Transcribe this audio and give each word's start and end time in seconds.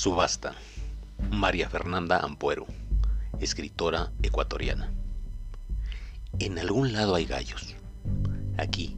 Subasta. 0.00 0.54
María 1.30 1.68
Fernanda 1.68 2.20
Ampuero, 2.20 2.64
escritora 3.38 4.10
ecuatoriana. 4.22 4.90
En 6.38 6.58
algún 6.58 6.94
lado 6.94 7.16
hay 7.16 7.26
gallos. 7.26 7.74
Aquí, 8.56 8.96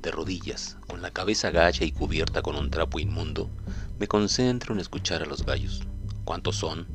de 0.00 0.10
rodillas, 0.10 0.78
con 0.86 1.02
la 1.02 1.10
cabeza 1.10 1.50
gacha 1.50 1.84
y 1.84 1.92
cubierta 1.92 2.40
con 2.40 2.56
un 2.56 2.70
trapo 2.70 2.98
inmundo, 2.98 3.50
me 3.98 4.08
concentro 4.08 4.72
en 4.72 4.80
escuchar 4.80 5.22
a 5.22 5.26
los 5.26 5.44
gallos. 5.44 5.82
¿Cuántos 6.24 6.56
son? 6.56 6.86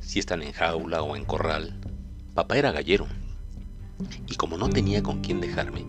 Si 0.00 0.18
están 0.18 0.40
en 0.40 0.52
jaula 0.52 1.02
o 1.02 1.14
en 1.14 1.26
corral. 1.26 1.78
Papá 2.32 2.56
era 2.56 2.72
gallero. 2.72 3.06
Y 4.26 4.36
como 4.36 4.56
no 4.56 4.70
tenía 4.70 5.02
con 5.02 5.20
quién 5.20 5.42
dejarme, 5.42 5.84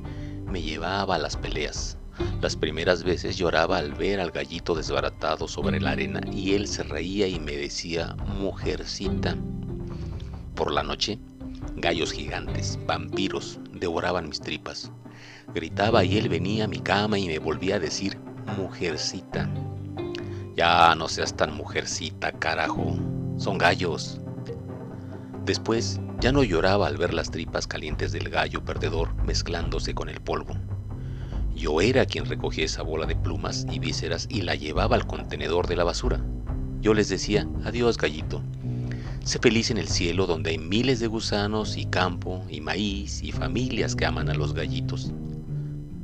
me 0.52 0.62
llevaba 0.62 1.16
a 1.16 1.20
las 1.20 1.38
peleas, 1.38 1.98
las 2.42 2.56
primeras 2.56 3.04
veces 3.04 3.38
lloraba 3.38 3.78
al 3.78 3.94
ver 3.94 4.20
al 4.20 4.32
gallito 4.32 4.74
desbaratado 4.74 5.48
sobre 5.48 5.82
la 5.82 5.92
arena 5.92 6.22
y 6.32 6.54
él 6.54 6.68
se 6.68 6.84
reía 6.84 7.28
y 7.28 7.40
me 7.40 7.58
decía, 7.58 8.16
mujercita. 8.40 9.36
Por 10.56 10.72
la 10.72 10.84
noche, 10.84 11.20
gallos 11.76 12.12
gigantes, 12.14 12.80
vampiros, 12.86 13.60
devoraban 13.74 14.30
mis 14.30 14.40
tripas. 14.40 14.92
Gritaba 15.54 16.04
y 16.04 16.18
él 16.18 16.30
venía 16.30 16.66
a 16.66 16.68
mi 16.68 16.80
cama 16.80 17.20
y 17.20 17.28
me 17.28 17.40
volvía 17.40 17.76
a 17.76 17.80
decir, 17.80 18.18
mujercita. 18.58 19.50
Ya 20.56 20.94
no 20.96 21.08
seas 21.08 21.36
tan 21.36 21.56
mujercita, 21.56 22.32
carajo. 22.32 22.98
Son 23.38 23.58
gallos. 23.58 24.20
Después, 25.46 26.00
ya 26.20 26.32
no 26.32 26.44
lloraba 26.44 26.88
al 26.88 26.98
ver 26.98 27.14
las 27.14 27.32
tripas 27.32 27.66
calientes 27.66 28.12
del 28.12 28.30
gallo 28.30 28.64
perdedor 28.64 29.16
mezclándose 29.24 29.94
con 29.94 30.10
el 30.10 30.22
polvo. 30.22 30.56
Yo 31.60 31.82
era 31.82 32.06
quien 32.06 32.26
recogía 32.26 32.64
esa 32.64 32.84
bola 32.84 33.06
de 33.06 33.18
plumas 33.18 33.68
y 33.70 33.80
vísceras 33.80 34.28
y 34.30 34.44
la 34.44 34.56
llevaba 34.56 34.96
al 34.96 35.06
contenedor 35.06 35.68
de 35.68 35.76
la 35.76 35.84
basura. 35.84 36.24
Yo 36.80 36.94
les 36.94 37.10
decía, 37.10 37.50
adiós 37.66 37.98
gallito. 37.98 38.42
Sé 39.26 39.40
feliz 39.40 39.70
en 39.70 39.78
el 39.78 39.90
cielo 39.90 40.26
donde 40.26 40.52
hay 40.52 40.58
miles 40.58 41.02
de 41.02 41.08
gusanos 41.08 41.76
y 41.76 41.86
campo 41.86 42.46
y 42.50 42.62
maíz 42.62 43.22
y 43.22 43.34
familias 43.34 43.98
que 43.98 44.06
aman 44.06 44.30
a 44.30 44.36
los 44.36 44.54
gallitos. 44.54 45.12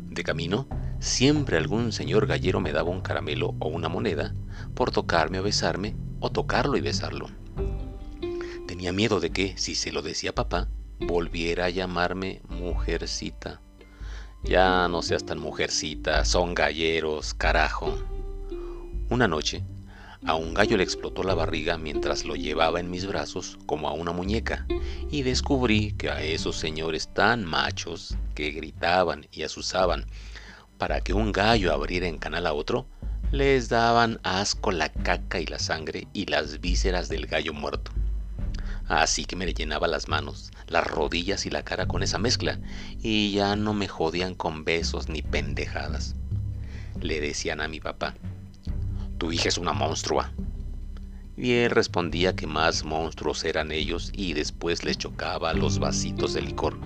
De 0.09 0.25
camino, 0.25 0.67
siempre 0.99 1.55
algún 1.55 1.93
señor 1.93 2.27
gallero 2.27 2.59
me 2.59 2.73
daba 2.73 2.89
un 2.89 2.99
caramelo 2.99 3.55
o 3.59 3.69
una 3.69 3.87
moneda 3.87 4.35
por 4.73 4.91
tocarme 4.91 5.39
o 5.39 5.43
besarme 5.43 5.95
o 6.19 6.31
tocarlo 6.33 6.75
y 6.75 6.81
besarlo. 6.81 7.27
Tenía 8.67 8.91
miedo 8.91 9.21
de 9.21 9.29
que, 9.29 9.57
si 9.57 9.73
se 9.73 9.93
lo 9.93 10.01
decía 10.01 10.35
papá, 10.35 10.67
volviera 10.99 11.63
a 11.63 11.69
llamarme 11.69 12.41
mujercita. 12.49 13.61
Ya 14.45 14.87
no 14.87 15.01
seas 15.01 15.25
tan 15.25 15.39
mujercita, 15.39 16.23
son 16.23 16.53
galleros, 16.53 17.33
carajo. 17.33 17.97
Una 19.09 19.27
noche, 19.27 19.63
a 20.23 20.35
un 20.35 20.53
gallo 20.53 20.77
le 20.77 20.83
explotó 20.83 21.23
la 21.23 21.33
barriga 21.33 21.79
mientras 21.79 22.25
lo 22.25 22.35
llevaba 22.35 22.79
en 22.79 22.91
mis 22.91 23.07
brazos 23.07 23.57
como 23.65 23.89
a 23.89 23.93
una 23.93 24.11
muñeca, 24.11 24.67
y 25.09 25.23
descubrí 25.23 25.93
que 25.93 26.11
a 26.11 26.21
esos 26.21 26.57
señores 26.57 27.11
tan 27.11 27.43
machos 27.43 28.17
que 28.35 28.51
gritaban 28.51 29.25
y 29.31 29.41
asusaban 29.41 30.05
para 30.77 31.01
que 31.01 31.13
un 31.13 31.31
gallo 31.31 31.73
abriera 31.73 32.05
en 32.05 32.19
canal 32.19 32.45
a 32.45 32.53
otro, 32.53 32.85
les 33.31 33.67
daban 33.67 34.19
asco 34.21 34.71
la 34.71 34.89
caca 34.89 35.39
y 35.39 35.47
la 35.47 35.57
sangre 35.57 36.07
y 36.13 36.27
las 36.27 36.61
vísceras 36.61 37.09
del 37.09 37.25
gallo 37.25 37.53
muerto. 37.53 37.91
Así 38.87 39.25
que 39.25 39.35
me 39.35 39.51
llenaba 39.51 39.87
las 39.87 40.07
manos, 40.07 40.51
las 40.67 40.85
rodillas 40.85 41.45
y 41.45 41.49
la 41.49 41.63
cara 41.63 41.87
con 41.87 42.03
esa 42.03 42.19
mezcla, 42.19 42.59
y 43.01 43.31
ya 43.31 43.55
no 43.55 43.73
me 43.73 43.87
jodían 43.87 44.35
con 44.35 44.63
besos 44.63 45.09
ni 45.09 45.21
pendejadas. 45.21 46.15
Le 47.01 47.19
decían 47.19 47.61
a 47.61 47.67
mi 47.67 47.79
papá, 47.79 48.15
tu 49.17 49.31
hija 49.31 49.49
es 49.49 49.57
una 49.57 49.73
monstrua. 49.73 50.31
Y 51.37 51.53
él 51.53 51.71
respondía 51.71 52.35
que 52.35 52.47
más 52.47 52.85
monstruos 52.85 53.43
eran 53.43 53.71
ellos 53.71 54.11
y 54.13 54.33
después 54.33 54.85
les 54.85 54.97
chocaba 54.97 55.53
los 55.53 55.79
vasitos 55.79 56.33
de 56.33 56.41
licor. 56.41 56.77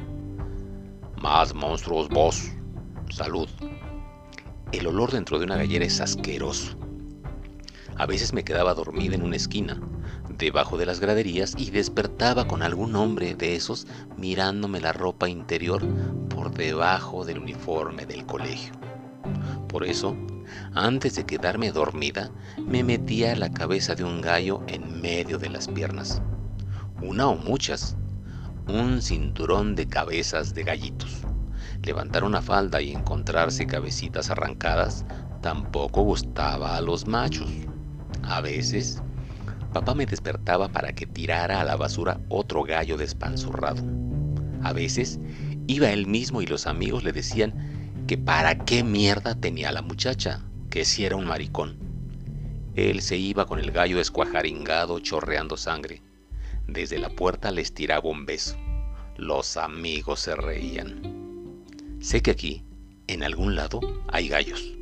Más 1.21 1.53
monstruos 1.53 2.09
vos. 2.09 2.49
Salud. 3.11 3.49
El 4.71 4.87
olor 4.87 5.11
dentro 5.11 5.37
de 5.37 5.45
una 5.45 5.57
gallera 5.57 5.85
es 5.85 5.99
asqueroso. 5.99 6.77
A 7.97 8.05
veces 8.05 8.33
me 8.33 8.43
quedaba 8.43 8.73
dormida 8.73 9.15
en 9.15 9.23
una 9.23 9.35
esquina, 9.35 9.79
debajo 10.39 10.77
de 10.77 10.85
las 10.85 10.99
graderías 10.99 11.53
y 11.57 11.69
despertaba 11.69 12.47
con 12.47 12.63
algún 12.63 12.95
hombre 12.95 13.35
de 13.35 13.55
esos 13.55 13.85
mirándome 14.17 14.79
la 14.79 14.93
ropa 14.93 15.29
interior 15.29 15.85
por 16.29 16.51
debajo 16.51 17.25
del 17.25 17.39
uniforme 17.39 18.05
del 18.05 18.25
colegio. 18.25 18.73
Por 19.67 19.85
eso, 19.85 20.15
antes 20.73 21.15
de 21.15 21.25
quedarme 21.25 21.71
dormida, 21.71 22.31
me 22.57 22.83
metía 22.83 23.35
la 23.35 23.51
cabeza 23.51 23.93
de 23.93 24.03
un 24.03 24.21
gallo 24.21 24.61
en 24.67 25.01
medio 25.01 25.37
de 25.37 25.49
las 25.49 25.67
piernas. 25.67 26.21
Una 27.01 27.27
o 27.27 27.35
muchas. 27.35 27.95
Un 28.67 29.01
cinturón 29.01 29.75
de 29.75 29.87
cabezas 29.87 30.53
de 30.53 30.63
gallitos. 30.63 31.21
Levantar 31.83 32.23
una 32.23 32.41
falda 32.41 32.81
y 32.81 32.91
encontrarse 32.91 33.67
cabecitas 33.67 34.29
arrancadas 34.29 35.05
tampoco 35.41 36.01
gustaba 36.01 36.75
a 36.75 36.81
los 36.81 37.07
machos. 37.07 37.49
A 38.23 38.41
veces 38.41 39.01
papá 39.69 39.93
me 39.93 40.05
despertaba 40.05 40.69
para 40.69 40.93
que 40.93 41.05
tirara 41.05 41.61
a 41.61 41.63
la 41.63 41.75
basura 41.75 42.19
otro 42.29 42.63
gallo 42.63 42.97
despanzurrado. 42.97 43.83
A 44.63 44.73
veces 44.73 45.19
iba 45.67 45.91
él 45.91 46.07
mismo 46.07 46.41
y 46.41 46.47
los 46.47 46.67
amigos 46.67 47.03
le 47.03 47.11
decían 47.11 48.03
que 48.07 48.17
para 48.17 48.57
qué 48.65 48.83
mierda 48.83 49.35
tenía 49.35 49.71
la 49.71 49.81
muchacha, 49.81 50.43
que 50.69 50.85
si 50.85 51.05
era 51.05 51.15
un 51.15 51.25
maricón. 51.25 51.77
Él 52.75 53.01
se 53.01 53.17
iba 53.17 53.45
con 53.45 53.59
el 53.59 53.71
gallo 53.71 53.99
escuajaringado 53.99 54.99
chorreando 54.99 55.57
sangre. 55.57 56.01
Desde 56.67 56.97
la 56.97 57.09
puerta 57.09 57.51
les 57.51 57.73
tiraba 57.73 58.09
un 58.09 58.25
beso. 58.25 58.55
Los 59.17 59.57
amigos 59.57 60.21
se 60.21 60.35
reían. 60.35 61.01
Sé 61.99 62.21
que 62.21 62.31
aquí, 62.31 62.63
en 63.07 63.23
algún 63.23 63.55
lado, 63.55 63.81
hay 64.07 64.29
gallos, 64.29 64.77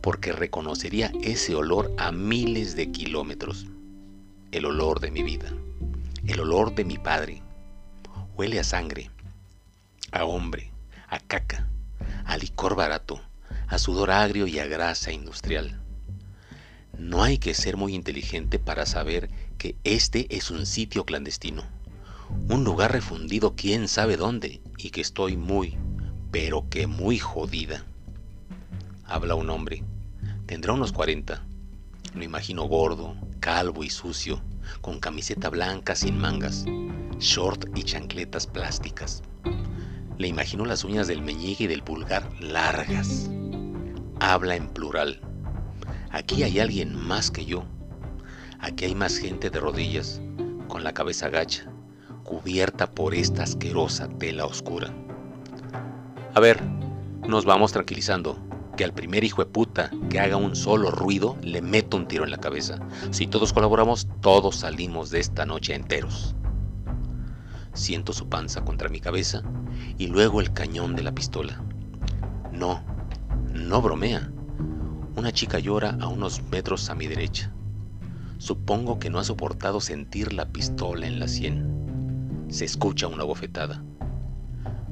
porque 0.00 0.32
reconocería 0.32 1.10
ese 1.22 1.54
olor 1.54 1.94
a 1.96 2.12
miles 2.12 2.76
de 2.76 2.90
kilómetros 2.90 3.66
el 4.52 4.66
olor 4.66 5.00
de 5.00 5.10
mi 5.10 5.22
vida, 5.22 5.50
el 6.26 6.38
olor 6.40 6.74
de 6.74 6.84
mi 6.84 6.98
padre. 6.98 7.42
Huele 8.36 8.60
a 8.60 8.64
sangre, 8.64 9.10
a 10.10 10.24
hombre, 10.26 10.70
a 11.08 11.18
caca, 11.20 11.68
a 12.26 12.36
licor 12.36 12.76
barato, 12.76 13.20
a 13.68 13.78
sudor 13.78 14.10
agrio 14.10 14.46
y 14.46 14.58
a 14.58 14.66
grasa 14.66 15.10
industrial. 15.10 15.80
No 16.98 17.22
hay 17.22 17.38
que 17.38 17.54
ser 17.54 17.78
muy 17.78 17.94
inteligente 17.94 18.58
para 18.58 18.84
saber 18.84 19.30
que 19.56 19.74
este 19.84 20.26
es 20.36 20.50
un 20.50 20.66
sitio 20.66 21.06
clandestino, 21.06 21.62
un 22.50 22.62
lugar 22.62 22.92
refundido 22.92 23.54
quién 23.56 23.88
sabe 23.88 24.18
dónde 24.18 24.60
y 24.76 24.90
que 24.90 25.00
estoy 25.00 25.38
muy, 25.38 25.78
pero 26.30 26.68
que 26.68 26.86
muy 26.86 27.18
jodida. 27.18 27.86
Habla 29.06 29.34
un 29.34 29.48
hombre, 29.48 29.82
tendrá 30.44 30.74
unos 30.74 30.92
40, 30.92 31.42
lo 32.14 32.22
imagino 32.22 32.64
gordo, 32.64 33.16
calvo 33.42 33.82
y 33.82 33.90
sucio, 33.90 34.40
con 34.80 35.00
camiseta 35.00 35.50
blanca 35.50 35.96
sin 35.96 36.16
mangas, 36.16 36.64
short 37.18 37.66
y 37.76 37.82
chancletas 37.82 38.46
plásticas. 38.46 39.20
Le 40.16 40.28
imagino 40.28 40.64
las 40.64 40.84
uñas 40.84 41.08
del 41.08 41.22
meñique 41.22 41.64
y 41.64 41.66
del 41.66 41.82
pulgar 41.82 42.22
largas. 42.40 43.28
Habla 44.20 44.54
en 44.54 44.68
plural. 44.68 45.20
Aquí 46.12 46.44
hay 46.44 46.60
alguien 46.60 46.94
más 46.94 47.32
que 47.32 47.44
yo. 47.44 47.64
Aquí 48.60 48.84
hay 48.84 48.94
más 48.94 49.18
gente 49.18 49.50
de 49.50 49.58
rodillas, 49.58 50.20
con 50.68 50.84
la 50.84 50.94
cabeza 50.94 51.28
gacha, 51.28 51.68
cubierta 52.22 52.88
por 52.88 53.12
esta 53.12 53.42
asquerosa 53.42 54.08
tela 54.20 54.46
oscura. 54.46 54.94
A 56.32 56.38
ver, 56.38 56.62
nos 57.26 57.44
vamos 57.44 57.72
tranquilizando 57.72 58.38
que 58.76 58.84
al 58.84 58.92
primer 58.92 59.24
hijo 59.24 59.44
de 59.44 59.50
puta 59.50 59.90
que 60.08 60.20
haga 60.20 60.36
un 60.36 60.56
solo 60.56 60.90
ruido 60.90 61.36
le 61.42 61.62
meto 61.62 61.96
un 61.96 62.06
tiro 62.06 62.24
en 62.24 62.30
la 62.30 62.38
cabeza. 62.38 62.78
Si 63.10 63.26
todos 63.26 63.52
colaboramos, 63.52 64.08
todos 64.20 64.56
salimos 64.56 65.10
de 65.10 65.20
esta 65.20 65.44
noche 65.44 65.74
enteros. 65.74 66.34
Siento 67.74 68.12
su 68.12 68.28
panza 68.28 68.64
contra 68.64 68.88
mi 68.88 69.00
cabeza 69.00 69.42
y 69.98 70.06
luego 70.06 70.40
el 70.40 70.52
cañón 70.52 70.94
de 70.96 71.02
la 71.02 71.12
pistola. 71.12 71.62
No, 72.52 72.82
no 73.52 73.82
bromea. 73.82 74.30
Una 75.16 75.32
chica 75.32 75.58
llora 75.58 75.96
a 76.00 76.08
unos 76.08 76.42
metros 76.50 76.88
a 76.90 76.94
mi 76.94 77.06
derecha. 77.06 77.52
Supongo 78.38 78.98
que 78.98 79.10
no 79.10 79.18
ha 79.18 79.24
soportado 79.24 79.80
sentir 79.80 80.32
la 80.32 80.48
pistola 80.48 81.06
en 81.06 81.20
la 81.20 81.28
sien. 81.28 82.46
Se 82.48 82.64
escucha 82.64 83.06
una 83.06 83.24
bofetada. 83.24 83.82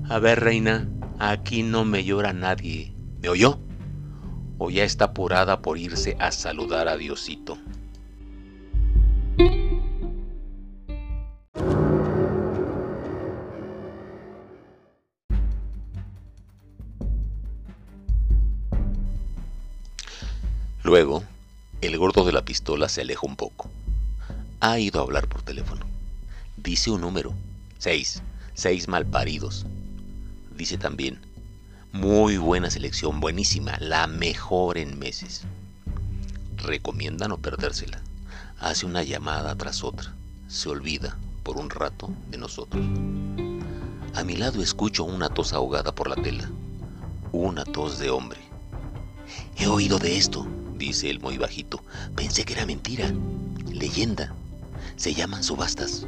A 0.08 0.18
ver, 0.18 0.40
reina, 0.40 0.88
aquí 1.18 1.62
no 1.62 1.84
me 1.84 2.04
llora 2.04 2.32
nadie. 2.32 2.94
¿Me 3.20 3.28
oyó? 3.28 3.58
O 4.62 4.70
ya 4.70 4.84
está 4.84 5.06
apurada 5.06 5.62
por 5.62 5.78
irse 5.78 6.16
a 6.20 6.30
saludar 6.30 6.86
a 6.86 6.98
Diosito. 6.98 7.58
Luego, 20.84 21.24
El 21.80 21.96
gordo 21.96 22.26
de 22.26 22.32
la 22.32 22.44
pistola 22.44 22.90
se 22.90 23.00
aleja 23.00 23.26
un 23.26 23.36
poco. 23.36 23.70
Ha 24.60 24.78
ido 24.78 25.00
a 25.00 25.04
hablar 25.04 25.26
por 25.28 25.40
teléfono. 25.40 25.86
Dice 26.58 26.90
un 26.90 27.00
número. 27.00 27.32
Seis. 27.78 28.22
Seis 28.52 28.88
malparidos. 28.88 29.64
Dice 30.54 30.76
también. 30.76 31.29
Muy 31.92 32.36
buena 32.36 32.70
selección, 32.70 33.18
buenísima, 33.18 33.76
la 33.80 34.06
mejor 34.06 34.78
en 34.78 34.96
meses. 34.96 35.42
Recomienda 36.56 37.26
no 37.26 37.38
perdérsela. 37.38 38.00
Hace 38.60 38.86
una 38.86 39.02
llamada 39.02 39.56
tras 39.56 39.82
otra. 39.82 40.14
Se 40.46 40.68
olvida, 40.68 41.18
por 41.42 41.56
un 41.56 41.68
rato, 41.68 42.08
de 42.28 42.38
nosotros. 42.38 42.86
A 44.14 44.22
mi 44.22 44.36
lado 44.36 44.62
escucho 44.62 45.02
una 45.02 45.30
tos 45.30 45.52
ahogada 45.52 45.92
por 45.92 46.08
la 46.08 46.14
tela. 46.14 46.48
Una 47.32 47.64
tos 47.64 47.98
de 47.98 48.10
hombre. 48.10 48.38
He 49.56 49.66
oído 49.66 49.98
de 49.98 50.16
esto, 50.16 50.46
dice 50.76 51.10
él 51.10 51.18
muy 51.18 51.38
bajito. 51.38 51.82
Pensé 52.14 52.44
que 52.44 52.52
era 52.52 52.66
mentira. 52.66 53.12
Leyenda. 53.68 54.32
Se 54.94 55.12
llaman 55.12 55.42
subastas. 55.42 56.06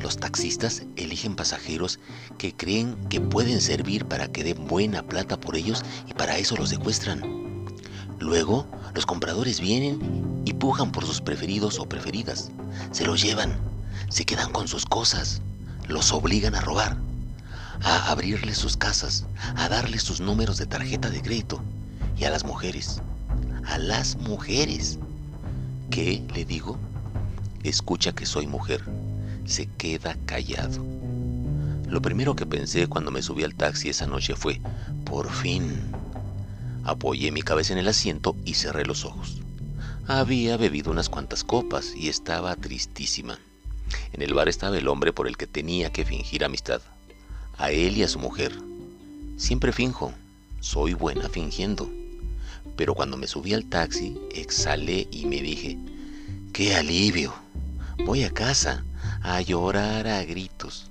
Los 0.00 0.18
taxistas 0.18 0.84
eligen 0.96 1.34
pasajeros 1.34 1.98
que 2.38 2.54
creen 2.54 2.96
que 3.08 3.20
pueden 3.20 3.60
servir 3.60 4.04
para 4.04 4.28
que 4.28 4.44
den 4.44 4.66
buena 4.66 5.02
plata 5.02 5.38
por 5.38 5.56
ellos 5.56 5.84
y 6.06 6.14
para 6.14 6.38
eso 6.38 6.56
los 6.56 6.68
secuestran. 6.68 7.66
Luego, 8.20 8.66
los 8.94 9.06
compradores 9.06 9.60
vienen 9.60 10.42
y 10.44 10.52
pujan 10.52 10.92
por 10.92 11.04
sus 11.04 11.20
preferidos 11.20 11.78
o 11.78 11.88
preferidas. 11.88 12.50
Se 12.92 13.04
los 13.04 13.22
llevan, 13.22 13.58
se 14.08 14.24
quedan 14.24 14.52
con 14.52 14.68
sus 14.68 14.86
cosas, 14.86 15.42
los 15.88 16.12
obligan 16.12 16.54
a 16.54 16.60
robar, 16.60 16.96
a 17.82 18.10
abrirles 18.10 18.58
sus 18.58 18.76
casas, 18.76 19.26
a 19.56 19.68
darles 19.68 20.02
sus 20.02 20.20
números 20.20 20.58
de 20.58 20.66
tarjeta 20.66 21.10
de 21.10 21.22
crédito 21.22 21.62
y 22.16 22.24
a 22.24 22.30
las 22.30 22.44
mujeres, 22.44 23.02
a 23.66 23.78
las 23.78 24.16
mujeres. 24.16 24.98
¿Qué 25.90 26.24
le 26.34 26.44
digo? 26.44 26.78
Escucha 27.64 28.12
que 28.12 28.26
soy 28.26 28.46
mujer. 28.46 28.84
Se 29.48 29.66
queda 29.66 30.14
callado. 30.26 30.84
Lo 31.88 32.02
primero 32.02 32.36
que 32.36 32.44
pensé 32.44 32.86
cuando 32.86 33.10
me 33.10 33.22
subí 33.22 33.44
al 33.44 33.54
taxi 33.54 33.88
esa 33.88 34.06
noche 34.06 34.36
fue, 34.36 34.60
por 35.06 35.32
fin. 35.32 35.90
Apoyé 36.84 37.32
mi 37.32 37.40
cabeza 37.40 37.72
en 37.72 37.78
el 37.78 37.88
asiento 37.88 38.36
y 38.44 38.54
cerré 38.54 38.84
los 38.84 39.06
ojos. 39.06 39.38
Había 40.06 40.58
bebido 40.58 40.90
unas 40.90 41.08
cuantas 41.08 41.44
copas 41.44 41.94
y 41.96 42.10
estaba 42.10 42.54
tristísima. 42.56 43.38
En 44.12 44.20
el 44.20 44.34
bar 44.34 44.50
estaba 44.50 44.76
el 44.76 44.86
hombre 44.86 45.14
por 45.14 45.26
el 45.26 45.38
que 45.38 45.46
tenía 45.46 45.90
que 45.90 46.04
fingir 46.04 46.44
amistad. 46.44 46.82
A 47.56 47.70
él 47.70 47.96
y 47.96 48.02
a 48.02 48.08
su 48.08 48.18
mujer. 48.18 48.52
Siempre 49.38 49.72
finjo. 49.72 50.12
Soy 50.60 50.92
buena 50.92 51.30
fingiendo. 51.30 51.90
Pero 52.76 52.94
cuando 52.94 53.16
me 53.16 53.26
subí 53.26 53.54
al 53.54 53.64
taxi, 53.64 54.14
exhalé 54.30 55.08
y 55.10 55.24
me 55.24 55.40
dije, 55.40 55.78
¡qué 56.52 56.76
alivio! 56.76 57.32
Voy 58.04 58.24
a 58.24 58.30
casa 58.30 58.84
a 59.22 59.40
llorar 59.40 60.06
a 60.06 60.24
gritos. 60.24 60.90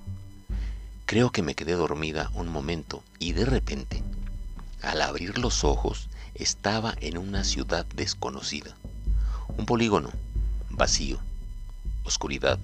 Creo 1.06 1.30
que 1.30 1.42
me 1.42 1.54
quedé 1.54 1.72
dormida 1.72 2.30
un 2.34 2.48
momento 2.48 3.02
y 3.18 3.32
de 3.32 3.44
repente, 3.44 4.02
al 4.82 5.00
abrir 5.02 5.38
los 5.38 5.64
ojos, 5.64 6.08
estaba 6.34 6.94
en 7.00 7.18
una 7.18 7.44
ciudad 7.44 7.86
desconocida. 7.94 8.76
Un 9.56 9.66
polígono, 9.66 10.10
vacío, 10.70 11.18
oscuridad, 12.04 12.58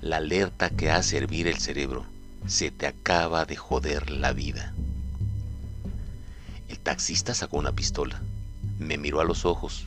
la 0.00 0.18
alerta 0.18 0.70
que 0.70 0.90
hace 0.90 1.18
hervir 1.18 1.48
el 1.48 1.58
cerebro. 1.58 2.06
Se 2.46 2.70
te 2.70 2.86
acaba 2.86 3.44
de 3.44 3.56
joder 3.56 4.10
la 4.10 4.32
vida. 4.32 4.72
El 6.68 6.78
taxista 6.78 7.34
sacó 7.34 7.58
una 7.58 7.72
pistola, 7.72 8.22
me 8.78 8.96
miró 8.96 9.20
a 9.20 9.24
los 9.24 9.44
ojos, 9.44 9.86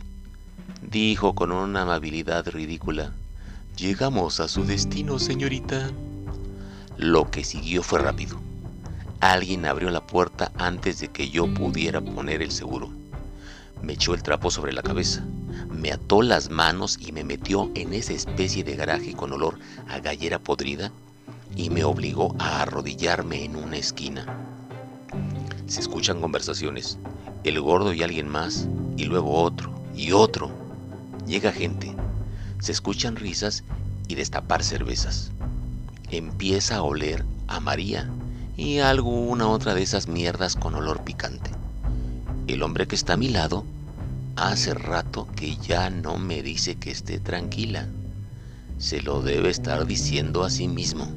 dijo 0.82 1.34
con 1.34 1.52
una 1.52 1.84
amabilidad 1.84 2.48
ridícula, 2.50 3.14
Llegamos 3.82 4.40
a 4.40 4.48
su 4.48 4.64
destino, 4.64 5.18
señorita. 5.18 5.90
Lo 6.98 7.32
que 7.32 7.44
siguió 7.44 7.82
fue 7.82 7.98
rápido. 7.98 8.38
Alguien 9.22 9.66
abrió 9.66 9.90
la 9.90 10.06
puerta 10.06 10.52
antes 10.60 11.00
de 11.00 11.08
que 11.08 11.32
yo 11.32 11.52
pudiera 11.52 12.00
poner 12.00 12.44
el 12.44 12.52
seguro. 12.52 12.92
Me 13.82 13.94
echó 13.94 14.14
el 14.14 14.22
trapo 14.22 14.52
sobre 14.52 14.72
la 14.72 14.84
cabeza, 14.84 15.26
me 15.72 15.92
ató 15.92 16.22
las 16.22 16.52
manos 16.52 17.00
y 17.02 17.12
me 17.12 17.24
metió 17.24 17.72
en 17.74 17.96
esa 17.96 18.14
especie 18.14 18.64
de 18.64 18.76
garaje 18.76 19.14
con 19.14 19.34
olor 19.34 19.58
a 19.90 19.98
gallera 19.98 20.38
podrida 20.38 20.92
y 21.56 21.72
me 21.72 21.84
obligó 21.84 22.36
a 22.38 22.62
arrodillarme 22.62 23.44
en 23.44 23.56
una 23.56 23.78
esquina. 23.78 24.28
Se 25.66 25.80
escuchan 25.80 26.22
conversaciones, 26.22 27.00
el 27.44 27.60
gordo 27.60 27.94
y 27.94 28.04
alguien 28.04 28.30
más, 28.30 28.68
y 28.96 29.06
luego 29.06 29.42
otro, 29.42 29.74
y 29.96 30.12
otro. 30.12 30.52
Llega 31.26 31.52
gente, 31.52 31.96
se 32.62 32.72
escuchan 32.72 33.16
risas 33.16 33.64
y 34.08 34.16
destapar 34.16 34.64
cervezas. 34.64 35.32
Empieza 36.12 36.78
a 36.78 36.84
oler 36.84 37.26
a 37.48 37.60
María 37.60 38.10
y 38.56 38.78
a 38.78 38.92
alguna 38.92 39.48
otra 39.48 39.74
de 39.74 39.82
esas 39.82 40.08
mierdas 40.08 40.56
con 40.56 40.76
olor 40.76 41.04
picante. 41.04 41.50
El 42.48 42.62
hombre 42.62 42.88
que 42.88 42.96
está 42.96 43.14
a 43.14 43.18
mi 43.18 43.30
lado 43.30 43.66
hace 44.36 44.76
rato 44.76 45.28
que 45.36 45.58
ya 45.58 45.90
no 45.90 46.18
me 46.18 46.44
dice 46.44 46.76
que 46.76 46.92
esté 46.92 47.20
tranquila. 47.20 47.88
Se 48.78 49.02
lo 49.02 49.22
debe 49.22 49.50
estar 49.50 49.88
diciendo 49.88 50.44
a 50.44 50.52
sí 50.52 50.68
mismo. 50.68 51.08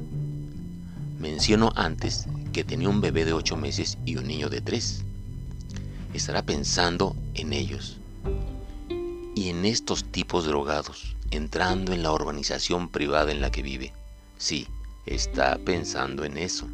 Menciono 1.19 1.71
antes 1.75 2.25
que 2.53 2.63
tenía 2.63 2.89
un 2.89 3.01
bebé 3.01 3.23
de 3.23 3.33
ocho 3.33 3.55
meses 3.55 3.99
y 4.03 4.15
un 4.17 4.27
niño 4.27 4.49
de 4.49 4.61
tres. 4.61 5.03
Estará 6.13 6.41
pensando 6.41 7.15
en 7.35 7.53
ellos 7.53 7.97
y 9.35 9.49
en 9.49 9.65
estos 9.65 10.05
tipos 10.05 10.45
drogados 10.45 11.14
entrando 11.31 11.93
en 11.93 12.03
la 12.03 12.11
urbanización 12.11 12.89
privada 12.89 13.31
en 13.31 13.41
la 13.41 13.51
que 13.51 13.61
vive. 13.61 13.93
Sí, 14.37 14.67
está 15.05 15.57
pensando 15.57 16.23
en 16.23 16.37
eso. 16.37 16.67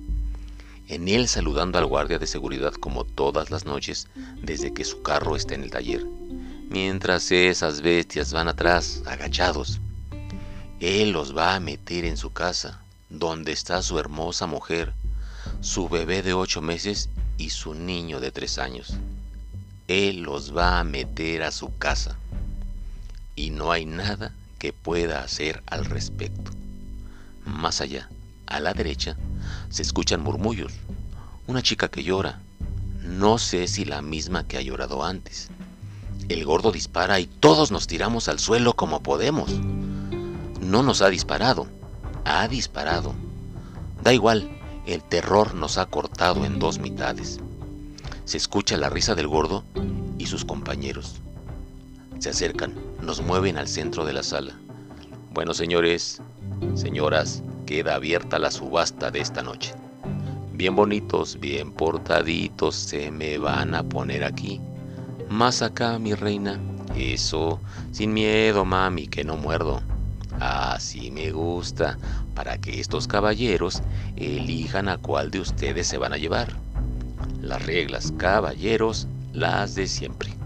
En 0.87 1.07
él 1.07 1.27
saludando 1.27 1.77
al 1.77 1.85
guardia 1.85 2.19
de 2.19 2.27
seguridad 2.27 2.73
como 2.73 3.05
todas 3.05 3.49
las 3.49 3.65
noches 3.65 4.07
desde 4.41 4.73
que 4.73 4.83
su 4.83 5.01
carro 5.01 5.35
está 5.35 5.55
en 5.55 5.63
el 5.63 5.71
taller, 5.71 6.05
mientras 6.69 7.31
esas 7.31 7.81
bestias 7.81 8.33
van 8.33 8.47
atrás, 8.47 9.03
agachados. 9.05 9.79
Él 10.79 11.11
los 11.11 11.35
va 11.37 11.55
a 11.55 11.59
meter 11.59 12.05
en 12.05 12.17
su 12.17 12.33
casa, 12.33 12.81
donde 13.09 13.51
está 13.51 13.81
su 13.81 13.99
hermosa 13.99 14.47
mujer, 14.47 14.93
su 15.61 15.87
bebé 15.87 16.23
de 16.23 16.33
ocho 16.33 16.61
meses 16.61 17.09
y 17.37 17.51
su 17.51 17.73
niño 17.73 18.19
de 18.19 18.31
tres 18.31 18.57
años. 18.57 18.95
Él 19.87 20.23
los 20.23 20.55
va 20.55 20.79
a 20.79 20.83
meter 20.83 21.43
a 21.43 21.51
su 21.51 21.77
casa. 21.77 22.17
Y 23.35 23.49
no 23.49 23.71
hay 23.71 23.85
nada 23.85 24.33
que 24.61 24.73
pueda 24.73 25.23
hacer 25.23 25.63
al 25.65 25.85
respecto. 25.85 26.51
Más 27.47 27.81
allá, 27.81 28.11
a 28.45 28.59
la 28.59 28.75
derecha, 28.75 29.17
se 29.71 29.81
escuchan 29.81 30.21
murmullos. 30.21 30.71
Una 31.47 31.63
chica 31.63 31.87
que 31.87 32.03
llora. 32.03 32.41
No 33.01 33.39
sé 33.39 33.67
si 33.67 33.85
la 33.85 34.03
misma 34.03 34.47
que 34.47 34.57
ha 34.57 34.61
llorado 34.61 35.03
antes. 35.03 35.49
El 36.29 36.45
gordo 36.45 36.71
dispara 36.71 37.19
y 37.19 37.25
todos 37.25 37.71
nos 37.71 37.87
tiramos 37.87 38.27
al 38.27 38.37
suelo 38.37 38.75
como 38.75 39.01
podemos. 39.01 39.49
No 40.61 40.83
nos 40.83 41.01
ha 41.01 41.09
disparado, 41.09 41.65
ha 42.23 42.47
disparado. 42.47 43.15
Da 44.03 44.13
igual, 44.13 44.47
el 44.85 45.01
terror 45.01 45.55
nos 45.55 45.79
ha 45.79 45.87
cortado 45.87 46.45
en 46.45 46.59
dos 46.59 46.77
mitades. 46.77 47.39
Se 48.25 48.37
escucha 48.37 48.77
la 48.77 48.91
risa 48.91 49.15
del 49.15 49.27
gordo 49.27 49.63
y 50.19 50.27
sus 50.27 50.45
compañeros. 50.45 51.15
Se 52.21 52.29
acercan, 52.29 52.75
nos 53.01 53.19
mueven 53.19 53.57
al 53.57 53.67
centro 53.67 54.05
de 54.05 54.13
la 54.13 54.21
sala. 54.21 54.53
Bueno, 55.33 55.55
señores, 55.55 56.21
señoras, 56.75 57.41
queda 57.65 57.95
abierta 57.95 58.37
la 58.37 58.51
subasta 58.51 59.09
de 59.09 59.21
esta 59.21 59.41
noche. 59.41 59.73
Bien 60.53 60.75
bonitos, 60.75 61.39
bien 61.39 61.71
portaditos 61.71 62.75
se 62.75 63.09
me 63.09 63.39
van 63.39 63.73
a 63.73 63.81
poner 63.81 64.23
aquí. 64.23 64.61
Más 65.29 65.63
acá, 65.63 65.97
mi 65.97 66.13
reina. 66.13 66.59
Eso, 66.95 67.59
sin 67.91 68.13
miedo, 68.13 68.65
mami, 68.65 69.07
que 69.07 69.23
no 69.23 69.35
muerdo. 69.35 69.81
Así 70.39 71.09
me 71.09 71.31
gusta, 71.31 71.97
para 72.35 72.59
que 72.59 72.79
estos 72.79 73.07
caballeros 73.07 73.81
elijan 74.15 74.89
a 74.89 74.99
cuál 74.99 75.31
de 75.31 75.39
ustedes 75.39 75.87
se 75.87 75.97
van 75.97 76.13
a 76.13 76.17
llevar. 76.17 76.49
Las 77.41 77.65
reglas, 77.65 78.13
caballeros, 78.15 79.07
las 79.33 79.73
de 79.73 79.87
siempre 79.87 80.40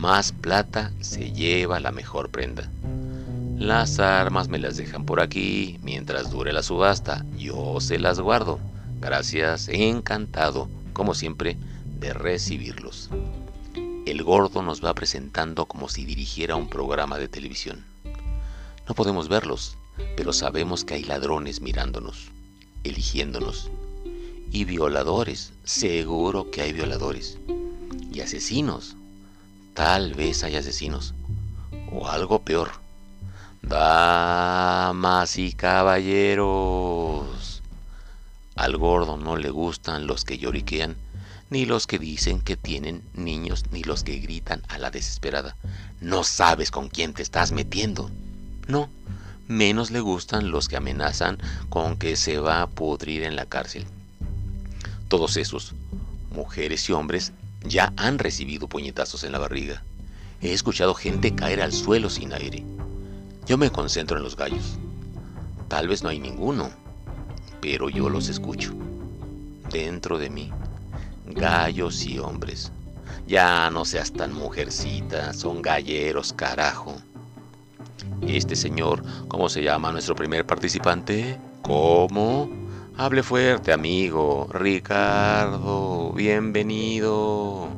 más 0.00 0.32
plata 0.32 0.92
se 1.00 1.30
lleva 1.30 1.78
la 1.78 1.92
mejor 1.92 2.30
prenda. 2.30 2.70
Las 3.58 4.00
armas 4.00 4.48
me 4.48 4.58
las 4.58 4.78
dejan 4.78 5.04
por 5.04 5.20
aquí 5.20 5.78
mientras 5.82 6.30
dure 6.30 6.54
la 6.54 6.62
subasta. 6.62 7.26
Yo 7.36 7.80
se 7.80 7.98
las 7.98 8.18
guardo. 8.18 8.58
Gracias, 8.98 9.68
encantado, 9.68 10.70
como 10.94 11.12
siempre, 11.12 11.58
de 11.98 12.14
recibirlos. 12.14 13.10
El 14.06 14.22
gordo 14.22 14.62
nos 14.62 14.82
va 14.82 14.94
presentando 14.94 15.66
como 15.66 15.90
si 15.90 16.06
dirigiera 16.06 16.56
un 16.56 16.70
programa 16.70 17.18
de 17.18 17.28
televisión. 17.28 17.84
No 18.88 18.94
podemos 18.94 19.28
verlos, 19.28 19.76
pero 20.16 20.32
sabemos 20.32 20.82
que 20.82 20.94
hay 20.94 21.04
ladrones 21.04 21.60
mirándonos, 21.60 22.30
eligiéndonos. 22.84 23.70
Y 24.50 24.64
violadores, 24.64 25.52
seguro 25.64 26.50
que 26.50 26.62
hay 26.62 26.72
violadores. 26.72 27.36
Y 28.10 28.20
asesinos, 28.20 28.96
Tal 29.80 30.12
vez 30.12 30.44
hay 30.44 30.56
asesinos. 30.56 31.14
o 31.90 32.06
algo 32.06 32.42
peor. 32.42 32.72
Damas 33.62 35.38
y 35.38 35.54
caballeros. 35.54 37.22
Al 38.56 38.76
gordo 38.76 39.16
no 39.16 39.38
le 39.38 39.48
gustan 39.48 40.06
los 40.06 40.26
que 40.26 40.36
lloriquean, 40.36 40.96
ni 41.48 41.64
los 41.64 41.86
que 41.86 41.98
dicen 41.98 42.42
que 42.42 42.58
tienen 42.58 43.02
niños, 43.14 43.64
ni 43.72 43.82
los 43.82 44.04
que 44.04 44.18
gritan 44.18 44.62
a 44.68 44.76
la 44.76 44.90
desesperada. 44.90 45.56
No 46.02 46.24
sabes 46.24 46.70
con 46.70 46.90
quién 46.90 47.14
te 47.14 47.22
estás 47.22 47.50
metiendo. 47.50 48.10
No, 48.68 48.90
menos 49.48 49.90
le 49.90 50.00
gustan 50.00 50.50
los 50.50 50.68
que 50.68 50.76
amenazan 50.76 51.38
con 51.70 51.96
que 51.96 52.16
se 52.16 52.38
va 52.38 52.60
a 52.60 52.66
pudrir 52.66 53.22
en 53.22 53.34
la 53.34 53.46
cárcel. 53.46 53.86
Todos 55.08 55.38
esos, 55.38 55.72
mujeres 56.34 56.86
y 56.90 56.92
hombres, 56.92 57.32
ya 57.64 57.92
han 57.96 58.18
recibido 58.18 58.68
puñetazos 58.68 59.24
en 59.24 59.32
la 59.32 59.38
barriga. 59.38 59.82
He 60.40 60.52
escuchado 60.52 60.94
gente 60.94 61.34
caer 61.34 61.60
al 61.60 61.72
suelo 61.72 62.08
sin 62.08 62.32
aire. 62.32 62.64
Yo 63.46 63.58
me 63.58 63.70
concentro 63.70 64.16
en 64.16 64.22
los 64.22 64.36
gallos. 64.36 64.78
Tal 65.68 65.88
vez 65.88 66.02
no 66.02 66.08
hay 66.08 66.18
ninguno, 66.18 66.70
pero 67.60 67.88
yo 67.88 68.08
los 68.08 68.28
escucho. 68.28 68.72
Dentro 69.70 70.18
de 70.18 70.30
mí, 70.30 70.50
gallos 71.26 72.04
y 72.04 72.18
hombres. 72.18 72.72
Ya 73.26 73.70
no 73.70 73.84
seas 73.84 74.12
tan 74.12 74.32
mujercita, 74.32 75.32
son 75.32 75.62
galleros, 75.62 76.32
carajo. 76.32 76.96
Este 78.22 78.56
señor, 78.56 79.04
¿cómo 79.28 79.48
se 79.48 79.62
llama 79.62 79.92
nuestro 79.92 80.14
primer 80.14 80.46
participante? 80.46 81.38
¿Cómo? 81.62 82.50
Hable 82.96 83.22
fuerte, 83.22 83.72
amigo. 83.72 84.48
Ricardo, 84.52 86.12
bienvenido. 86.12 87.68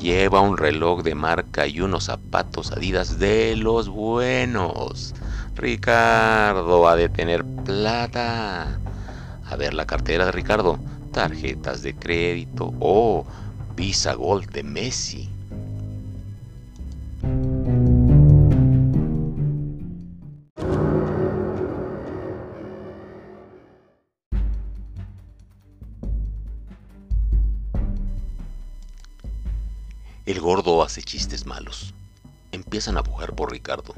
Lleva 0.00 0.40
un 0.40 0.56
reloj 0.56 1.02
de 1.02 1.14
marca 1.14 1.66
y 1.66 1.80
unos 1.80 2.04
zapatos 2.04 2.72
adidas 2.72 3.18
de 3.18 3.54
los 3.56 3.88
buenos. 3.88 5.14
Ricardo 5.54 6.88
ha 6.88 6.96
de 6.96 7.08
tener 7.08 7.44
plata. 7.44 8.78
A 9.44 9.56
ver 9.56 9.74
la 9.74 9.86
cartera 9.86 10.24
de 10.24 10.32
Ricardo. 10.32 10.78
Tarjetas 11.12 11.82
de 11.82 11.94
crédito 11.94 12.74
o 12.80 13.24
oh, 13.24 13.26
Visa 13.76 14.14
Gold 14.14 14.50
de 14.50 14.64
Messi. 14.64 15.37
El 30.28 30.40
gordo 30.40 30.82
hace 30.82 31.02
chistes 31.02 31.46
malos. 31.46 31.94
Empiezan 32.52 32.98
a 32.98 33.02
pujar 33.02 33.34
por 33.34 33.50
Ricardo. 33.50 33.94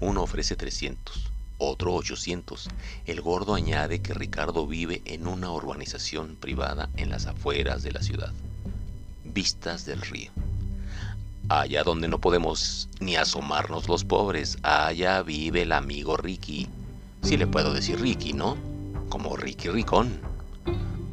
Uno 0.00 0.22
ofrece 0.22 0.56
300, 0.56 1.28
otro 1.58 1.92
800. 1.92 2.70
El 3.04 3.20
gordo 3.20 3.54
añade 3.54 4.00
que 4.00 4.14
Ricardo 4.14 4.66
vive 4.66 5.02
en 5.04 5.26
una 5.26 5.50
urbanización 5.50 6.36
privada 6.36 6.88
en 6.96 7.10
las 7.10 7.26
afueras 7.26 7.82
de 7.82 7.92
la 7.92 8.00
ciudad. 8.00 8.32
Vistas 9.24 9.84
del 9.84 10.00
río. 10.00 10.30
Allá 11.50 11.82
donde 11.82 12.08
no 12.08 12.22
podemos 12.22 12.88
ni 12.98 13.16
asomarnos 13.16 13.86
los 13.86 14.02
pobres, 14.02 14.56
allá 14.62 15.20
vive 15.20 15.60
el 15.60 15.72
amigo 15.72 16.16
Ricky. 16.16 16.68
Si 17.22 17.36
le 17.36 17.46
puedo 17.46 17.74
decir 17.74 18.00
Ricky, 18.00 18.32
¿no? 18.32 18.56
Como 19.10 19.36
Ricky 19.36 19.68
Ricón. 19.68 20.20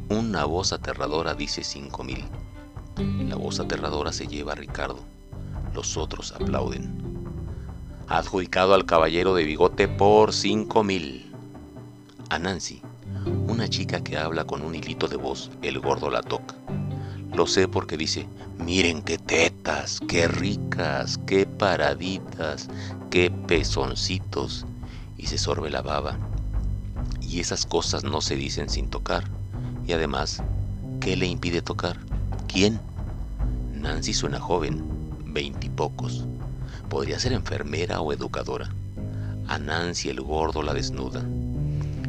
Una 0.08 0.46
voz 0.46 0.72
aterradora 0.72 1.34
dice 1.34 1.62
cinco 1.62 2.02
mil. 2.02 2.24
La 2.96 3.34
voz 3.34 3.58
aterradora 3.58 4.12
se 4.12 4.28
lleva 4.28 4.52
a 4.52 4.56
Ricardo. 4.56 5.00
Los 5.74 5.96
otros 5.96 6.32
aplauden. 6.32 7.02
Adjudicado 8.06 8.74
al 8.74 8.86
caballero 8.86 9.34
de 9.34 9.44
bigote 9.44 9.88
por 9.88 10.32
cinco 10.32 10.84
mil. 10.84 11.32
A 12.30 12.38
Nancy, 12.38 12.82
una 13.48 13.68
chica 13.68 14.02
que 14.04 14.16
habla 14.16 14.44
con 14.44 14.62
un 14.62 14.74
hilito 14.74 15.08
de 15.08 15.16
voz, 15.16 15.50
el 15.62 15.80
gordo 15.80 16.08
la 16.08 16.22
toca. 16.22 16.54
Lo 17.34 17.48
sé 17.48 17.66
porque 17.66 17.96
dice, 17.96 18.28
miren 18.58 19.02
qué 19.02 19.18
tetas, 19.18 20.00
qué 20.06 20.28
ricas, 20.28 21.18
qué 21.26 21.46
paraditas, 21.46 22.68
qué 23.10 23.30
pezoncitos. 23.30 24.66
Y 25.18 25.26
se 25.26 25.38
sorbe 25.38 25.68
la 25.68 25.82
baba. 25.82 26.16
Y 27.20 27.40
esas 27.40 27.66
cosas 27.66 28.04
no 28.04 28.20
se 28.20 28.36
dicen 28.36 28.68
sin 28.68 28.88
tocar. 28.88 29.24
Y 29.84 29.92
además, 29.92 30.44
¿qué 31.00 31.16
le 31.16 31.26
impide 31.26 31.60
tocar? 31.60 31.98
¿Quién? 32.54 32.78
Nancy 33.72 34.14
suena 34.14 34.38
joven, 34.38 34.84
veintipocos. 35.24 36.24
Podría 36.88 37.18
ser 37.18 37.32
enfermera 37.32 38.00
o 38.00 38.12
educadora. 38.12 38.72
A 39.48 39.58
Nancy 39.58 40.08
el 40.08 40.20
gordo 40.20 40.62
la 40.62 40.72
desnuda. 40.72 41.26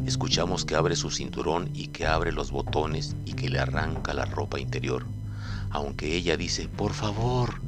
Escuchamos 0.06 0.64
que 0.64 0.76
abre 0.76 0.94
su 0.94 1.10
cinturón 1.10 1.68
y 1.74 1.88
que 1.88 2.06
abre 2.06 2.30
los 2.30 2.52
botones 2.52 3.16
y 3.24 3.32
que 3.32 3.48
le 3.48 3.58
arranca 3.58 4.14
la 4.14 4.24
ropa 4.24 4.60
interior. 4.60 5.04
Aunque 5.70 6.14
ella 6.14 6.36
dice, 6.36 6.68
por 6.68 6.92
favor, 6.92 7.60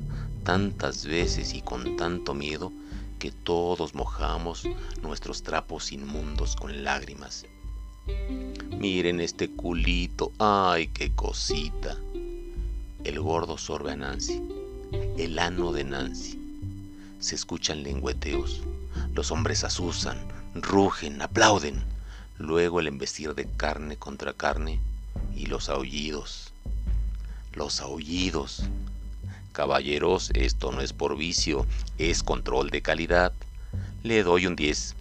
tantas 0.44 1.04
veces 1.04 1.54
y 1.54 1.62
con 1.62 1.96
tanto 1.96 2.32
miedo 2.32 2.72
que 3.18 3.32
todos 3.32 3.96
mojamos 3.96 4.68
nuestros 5.02 5.42
trapos 5.42 5.90
inmundos 5.90 6.54
con 6.54 6.84
lágrimas. 6.84 7.44
Miren 8.78 9.20
este 9.20 9.50
culito, 9.50 10.30
ay, 10.38 10.86
qué 10.94 11.12
cosita. 11.12 11.96
El 13.04 13.20
gordo 13.20 13.56
sorbe 13.58 13.92
a 13.92 13.96
Nancy. 13.96 14.42
El 15.16 15.38
ano 15.38 15.72
de 15.72 15.84
Nancy. 15.84 16.38
Se 17.20 17.36
escuchan 17.36 17.84
lengüeteos. 17.84 18.60
Los 19.14 19.30
hombres 19.30 19.62
asusan, 19.62 20.18
rugen, 20.54 21.22
aplauden. 21.22 21.84
Luego 22.38 22.80
el 22.80 22.88
embestir 22.88 23.34
de 23.36 23.46
carne 23.46 23.96
contra 23.96 24.32
carne 24.32 24.80
y 25.34 25.46
los 25.46 25.68
aullidos. 25.68 26.52
Los 27.54 27.80
aullidos. 27.80 28.64
Caballeros, 29.52 30.30
esto 30.34 30.72
no 30.72 30.80
es 30.80 30.92
por 30.92 31.16
vicio, 31.16 31.66
es 31.98 32.24
control 32.24 32.70
de 32.70 32.82
calidad. 32.82 33.32
Le 34.02 34.24
doy 34.24 34.46
un 34.46 34.56
10. 34.56 34.96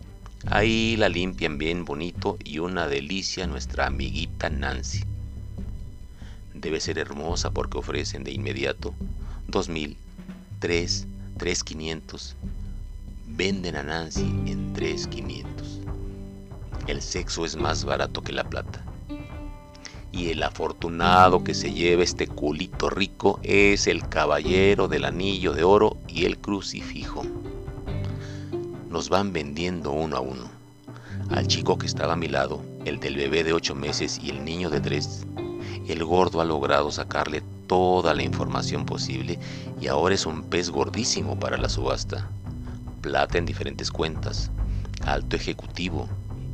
Ahí 0.45 0.95
la 0.97 1.09
limpian 1.09 1.57
bien 1.57 1.83
bonito 1.83 2.37
y 2.43 2.59
una 2.59 2.87
delicia 2.87 3.47
nuestra 3.47 3.87
amiguita 3.87 4.51
Nancy. 4.51 5.03
Debe 6.67 6.81
ser 6.81 6.99
hermosa 6.99 7.51
porque 7.51 7.77
ofrecen 7.77 8.25
de 8.25 8.33
inmediato 8.33 8.93
dos 9.47 9.69
mil, 9.69 9.95
tres, 10.59 11.07
tres 11.37 11.63
quinientos. 11.63 12.35
Venden 13.25 13.77
a 13.77 13.83
Nancy 13.83 14.25
en 14.47 14.73
tres 14.73 15.07
quinientos. 15.07 15.79
El 16.85 17.01
sexo 17.01 17.45
es 17.45 17.55
más 17.55 17.85
barato 17.85 18.21
que 18.21 18.33
la 18.33 18.43
plata. 18.43 18.83
Y 20.11 20.27
el 20.27 20.43
afortunado 20.43 21.41
que 21.41 21.53
se 21.53 21.71
lleva 21.71 22.03
este 22.03 22.27
culito 22.27 22.89
rico 22.89 23.39
es 23.43 23.87
el 23.87 24.05
caballero 24.09 24.89
del 24.89 25.05
anillo 25.05 25.53
de 25.53 25.63
oro 25.63 25.95
y 26.09 26.25
el 26.25 26.37
crucifijo. 26.37 27.23
Nos 28.89 29.07
van 29.07 29.31
vendiendo 29.31 29.93
uno 29.93 30.17
a 30.17 30.19
uno. 30.19 30.49
Al 31.29 31.47
chico 31.47 31.77
que 31.77 31.85
estaba 31.85 32.11
a 32.11 32.17
mi 32.17 32.27
lado, 32.27 32.61
el 32.83 32.99
del 32.99 33.15
bebé 33.15 33.45
de 33.45 33.53
ocho 33.53 33.73
meses 33.73 34.19
y 34.21 34.31
el 34.31 34.43
niño 34.43 34.69
de 34.69 34.81
tres, 34.81 35.25
el 35.87 36.03
gordo 36.03 36.41
ha 36.41 36.45
logrado 36.45 36.91
sacarle 36.91 37.41
toda 37.67 38.13
la 38.13 38.23
información 38.23 38.85
posible 38.85 39.39
y 39.79 39.87
ahora 39.87 40.15
es 40.15 40.25
un 40.25 40.43
pez 40.43 40.69
gordísimo 40.69 41.39
para 41.39 41.57
la 41.57 41.69
subasta. 41.69 42.27
Plata 43.01 43.37
en 43.37 43.45
diferentes 43.45 43.91
cuentas, 43.91 44.51
alto 45.05 45.35
ejecutivo, 45.35 46.09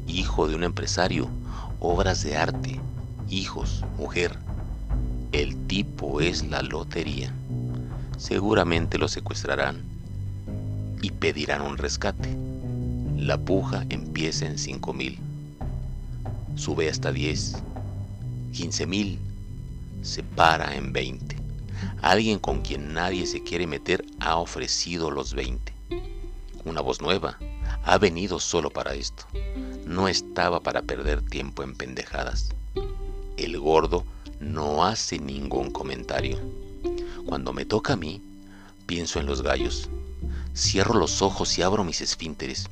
hijo 0.07 0.47
de 0.47 0.55
un 0.55 0.63
empresario, 0.63 1.29
obras 1.79 2.23
de 2.23 2.37
arte, 2.37 2.79
hijos, 3.29 3.83
mujer. 3.97 4.37
El 5.31 5.55
tipo 5.65 6.21
es 6.21 6.47
la 6.47 6.61
lotería. 6.61 7.33
Seguramente 8.17 8.99
lo 8.99 9.07
secuestrarán 9.07 9.81
y 11.01 11.09
pedirán 11.09 11.61
un 11.61 11.77
rescate. 11.77 12.37
La 13.17 13.37
puja 13.37 13.85
empieza 13.89 14.45
en 14.45 14.59
5 14.59 14.93
mil. 14.93 15.17
Sube 16.55 16.87
hasta 16.87 17.11
10 17.11 17.63
15 18.53 18.85
mil 18.85 19.19
se 20.03 20.21
para 20.21 20.75
en 20.75 20.93
20. 20.93 21.35
Alguien 22.03 22.37
con 22.37 22.61
quien 22.61 22.93
nadie 22.93 23.25
se 23.25 23.41
quiere 23.41 23.65
meter 23.65 24.05
ha 24.19 24.37
ofrecido 24.37 25.09
los 25.09 25.33
20. 25.33 25.73
Una 26.63 26.81
voz 26.81 27.01
nueva 27.01 27.39
ha 27.83 27.97
venido 27.97 28.39
solo 28.39 28.69
para 28.69 28.93
esto. 28.93 29.25
No 29.87 30.07
estaba 30.07 30.59
para 30.59 30.83
perder 30.83 31.23
tiempo 31.23 31.63
en 31.63 31.75
pendejadas. 31.75 32.49
El 33.37 33.59
gordo 33.59 34.05
no 34.39 34.85
hace 34.85 35.17
ningún 35.17 35.71
comentario. 35.71 36.37
Cuando 37.25 37.53
me 37.53 37.65
toca 37.65 37.93
a 37.93 37.97
mí, 37.97 38.21
pienso 38.85 39.19
en 39.19 39.25
los 39.25 39.41
gallos. 39.41 39.89
Cierro 40.55 40.93
los 40.93 41.23
ojos 41.23 41.57
y 41.57 41.63
abro 41.63 41.83
mis 41.83 42.01
esfínteres. 42.01 42.67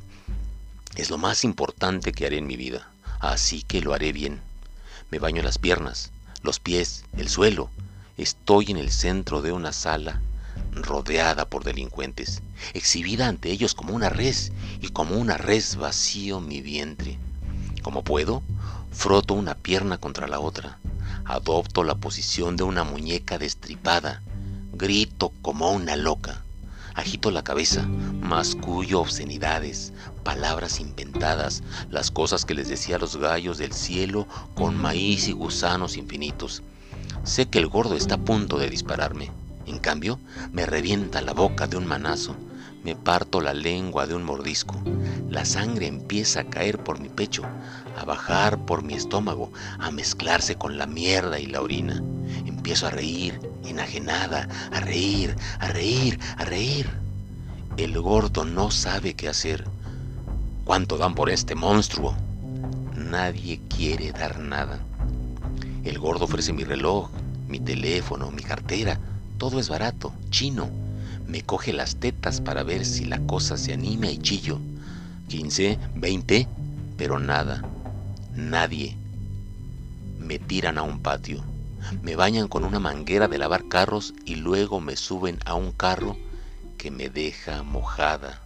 Es 0.96 1.10
lo 1.10 1.18
más 1.18 1.44
importante 1.44 2.12
que 2.12 2.28
haré 2.28 2.38
en 2.38 2.46
mi 2.46 2.56
vida, 2.56 2.92
así 3.20 3.64
que 3.64 3.82
lo 3.82 3.96
haré 3.96 4.14
bien. 4.14 4.51
Me 5.12 5.20
baño 5.20 5.44
las 5.44 5.58
piernas, 5.58 6.12
los 6.42 6.62
pies, 6.62 7.04
el 7.18 7.28
suelo. 7.28 7.70
Estoy 8.16 8.72
en 8.72 8.78
el 8.78 8.92
centro 8.92 9.42
de 9.42 9.52
una 9.52 9.74
sala 9.74 10.22
rodeada 10.72 11.50
por 11.50 11.66
delincuentes, 11.66 12.42
exhibida 12.74 13.28
ante 13.28 13.52
ellos 13.52 13.76
como 13.76 13.94
una 13.94 14.08
res, 14.08 14.54
y 14.80 14.88
como 14.88 15.16
una 15.16 15.38
res 15.38 15.76
vacío 15.76 16.40
mi 16.40 16.62
vientre. 16.62 17.20
Como 17.82 18.06
puedo, 18.06 18.42
froto 18.94 19.34
una 19.34 19.54
pierna 19.54 19.98
contra 19.98 20.30
la 20.30 20.40
otra, 20.40 20.80
adopto 21.26 21.84
la 21.84 21.96
posición 21.96 22.56
de 22.56 22.64
una 22.64 22.86
muñeca 22.86 23.38
destripada, 23.38 24.22
grito 24.72 25.34
como 25.42 25.72
una 25.72 25.98
loca, 25.98 26.46
agito 26.96 27.32
la 27.32 27.44
cabeza, 27.44 27.84
mascullo 27.84 29.02
obscenidades, 29.02 29.92
palabras 30.24 30.80
inventadas, 30.80 31.64
las 31.90 32.12
cosas 32.12 32.46
que 32.46 32.54
les 32.54 32.70
decía 32.70 32.96
a 32.96 33.00
los 33.00 33.18
gallos 33.18 33.58
del 33.58 33.74
cielo 33.74 34.28
con 34.56 34.78
maíz 34.78 35.28
y 35.28 35.32
gusanos 35.32 35.98
infinitos. 35.98 36.64
Sé 37.24 37.48
que 37.48 37.60
el 37.60 37.68
gordo 37.68 37.96
está 37.96 38.16
a 38.16 38.26
punto 38.26 38.58
de 38.58 38.70
dispararme. 38.70 39.32
En 39.66 39.80
cambio, 39.80 40.20
me 40.52 40.66
revienta 40.66 41.22
la 41.22 41.34
boca 41.34 41.68
de 41.68 41.78
un 41.78 41.86
manazo, 41.86 42.36
me 42.84 42.96
parto 42.96 43.42
la 43.42 43.54
lengua 43.54 44.08
de 44.08 44.16
un 44.16 44.24
mordisco, 44.24 44.76
la 45.30 45.46
sangre 45.46 45.86
empieza 45.86 46.42
a 46.42 46.50
caer 46.50 46.84
por 46.84 47.00
mi 47.00 47.10
pecho, 47.10 47.44
a 47.98 48.04
bajar 48.06 48.66
por 48.66 48.84
mi 48.84 48.96
estómago, 48.96 49.52
a 49.80 49.92
mezclarse 49.92 50.56
con 50.56 50.78
la 50.78 50.88
mierda 50.88 51.40
y 51.40 51.46
la 51.46 51.62
orina. 51.62 52.02
Empiezo 52.46 52.88
a 52.88 52.90
reír, 52.90 53.40
enajenada, 53.64 54.48
a 54.72 54.80
reír, 54.80 55.36
a 55.60 55.68
reír, 55.68 56.20
a 56.38 56.46
reír. 56.46 56.90
El 57.78 58.00
gordo 58.02 58.46
no 58.46 58.72
sabe 58.72 59.14
qué 59.14 59.30
hacer. 59.30 59.66
¿Cuánto 60.72 60.98
dan 60.98 61.16
por 61.16 61.30
este 61.30 61.54
monstruo? 61.54 62.16
Nadie 62.96 63.60
quiere 63.68 64.14
dar 64.14 64.40
nada. 64.40 64.80
El 65.84 66.00
gordo 66.00 66.24
ofrece 66.24 66.54
mi 66.54 66.64
reloj, 66.64 67.10
mi 67.50 67.60
teléfono, 67.60 68.32
mi 68.32 68.42
cartera, 68.42 68.98
todo 69.38 69.60
es 69.60 69.68
barato, 69.68 70.14
chino. 70.30 70.70
Me 71.28 71.42
coge 71.42 71.74
las 71.74 71.98
tetas 71.98 72.40
para 72.40 72.64
ver 72.64 72.86
si 72.86 73.04
la 73.04 73.20
cosa 73.20 73.58
se 73.58 73.74
anima 73.74 74.08
y 74.08 74.20
chillo. 74.20 74.62
15, 75.28 75.78
20, 75.96 76.48
pero 76.96 77.20
nada, 77.20 77.66
nadie. 78.34 78.96
Me 80.20 80.40
tiran 80.40 80.78
a 80.78 80.84
un 80.84 81.02
patio, 81.02 81.44
me 82.02 82.16
bañan 82.16 82.48
con 82.48 82.64
una 82.64 82.80
manguera 82.80 83.28
de 83.28 83.40
lavar 83.40 83.68
carros 83.68 84.14
y 84.24 84.36
luego 84.36 84.80
me 84.80 84.96
suben 84.96 85.38
a 85.44 85.54
un 85.54 85.74
carro 85.74 86.16
que 86.78 86.92
me 86.92 87.10
deja 87.10 87.62
mojada, 87.62 88.42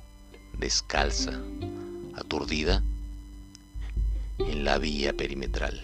descalza, 0.58 1.40
aturdida 2.16 2.84
en 4.40 4.66
la 4.66 4.78
vía 4.78 5.14
perimetral. 5.14 5.82